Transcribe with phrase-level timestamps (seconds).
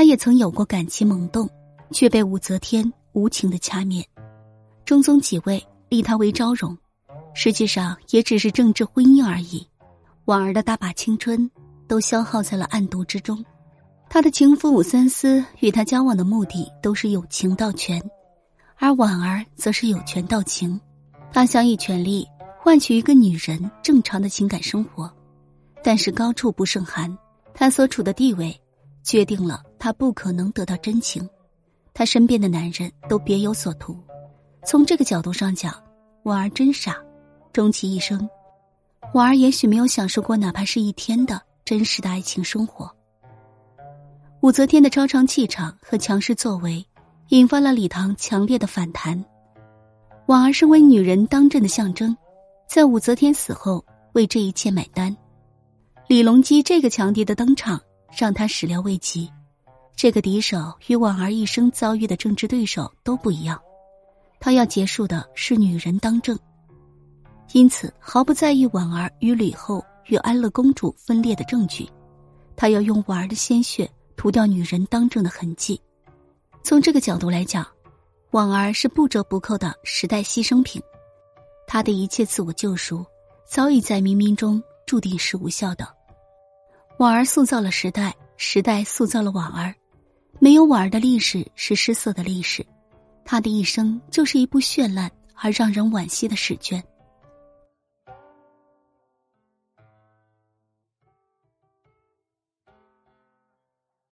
[0.00, 1.46] 他也曾有过感情萌动，
[1.90, 4.02] 却被武则天无情的掐灭。
[4.82, 6.74] 中宗即位，立他为昭容，
[7.34, 9.68] 实际上也只是政治婚姻而已。
[10.24, 11.50] 婉儿的大把青春
[11.86, 13.44] 都消耗在了暗毒之中。
[14.08, 18.02] 他的情夫武三思与他交往的目的都是有情到权，
[18.78, 20.80] 而婉儿则是有权到情。
[21.30, 22.26] 他想以权力
[22.58, 25.12] 换取一个女人正常的情感生活，
[25.84, 27.14] 但是高处不胜寒，
[27.52, 28.58] 他所处的地位
[29.02, 31.28] 决定了他不可能得到真情。
[31.92, 33.98] 他身边的男人都别有所图。
[34.64, 35.74] 从这个角度上讲，
[36.22, 36.96] 婉儿真傻。
[37.52, 38.28] 终其一生。
[39.12, 42.88] 婉儿也许没有享受过哪怕是一天的真实的爱情生活。
[44.40, 46.86] 武则天的超常气场和强势作为，
[47.30, 49.24] 引发了李唐强烈的反弹。
[50.26, 52.16] 婉儿身为女人当政的象征，
[52.68, 55.14] 在武则天死后为这一切买单。
[56.06, 57.80] 李隆基这个强敌的登场，
[58.16, 59.28] 让他始料未及。
[60.02, 63.60] 这个敌手与婉儿一生遭遇的政治对手都不一样，
[64.40, 66.38] 他要结束的是女人当政。
[67.52, 71.86] 因此，毫不在意婉儿与吕后与安乐公主分裂的证据，
[72.56, 75.78] 他要用婉儿的鲜血涂掉女人当政的痕迹。
[76.62, 77.66] 从这个角度来讲，
[78.30, 80.82] 婉儿是不折不扣的时代牺牲品，
[81.66, 83.04] 她的一切自我救赎
[83.46, 85.86] 早已在冥冥中注定是无效的。
[86.96, 89.74] 婉儿塑造了时代，时代塑造了婉儿，
[90.38, 92.64] 没有婉儿的历史是失色的历史，
[93.24, 96.82] 她的一生就是一部绚烂而让人惋惜的史卷。